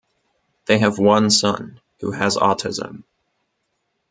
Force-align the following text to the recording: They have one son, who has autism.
They 0.65 0.79
have 0.79 0.97
one 0.97 1.29
son, 1.29 1.79
who 1.99 2.09
has 2.13 2.35
autism. 2.35 3.03